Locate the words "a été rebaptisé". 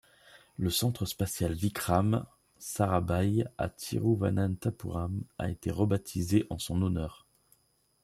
5.37-6.47